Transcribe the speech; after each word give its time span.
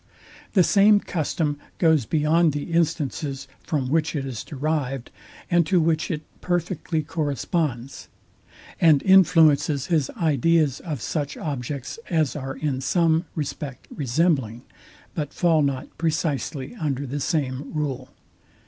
The 0.53 0.63
same 0.63 0.99
custom 0.99 1.59
goes 1.77 2.07
beyond 2.07 2.53
the 2.53 2.71
instances, 2.73 3.47
from 3.61 3.87
which 3.87 4.15
it 4.15 4.25
is 4.25 4.43
derived, 4.43 5.11
and 5.51 5.63
to 5.67 5.79
which 5.79 6.09
it 6.09 6.23
perfectly 6.41 7.03
corresponds; 7.03 8.07
and 8.79 9.03
influences 9.03 9.85
his 9.93 10.09
ideas 10.17 10.79
of 10.79 11.03
such 11.03 11.37
objects 11.37 11.99
as 12.09 12.35
are 12.35 12.55
in 12.55 12.81
some 12.81 13.25
respect 13.35 13.87
resembling, 13.95 14.63
but 15.13 15.35
fall 15.35 15.61
not 15.61 15.95
precisely 15.99 16.73
under 16.73 17.05
the 17.05 17.19
same 17.19 17.71
rule. 17.71 18.09